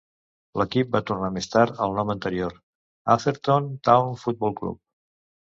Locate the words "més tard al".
1.35-1.93